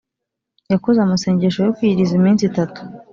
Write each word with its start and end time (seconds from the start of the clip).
yakoze 0.71 0.99
amasengesho 1.01 1.59
yokwiyiriza 1.61 2.13
iminsi 2.19 2.43
itatu 2.49 2.79